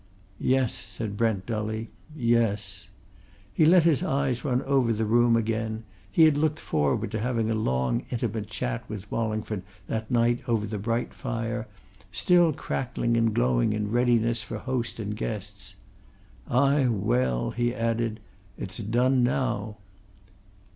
[0.39, 1.91] "Yes," said Brent dully.
[2.15, 2.87] "Yes."
[3.53, 7.51] He let his eyes run over the room again he had looked forward to having
[7.51, 11.67] a long, intimate chat with Wallingford that night over the bright fire,
[12.11, 15.75] still crackling and glowing in readiness for host and guest.
[16.49, 18.19] "Ay, well!" he added.
[18.57, 19.77] "It's done now!"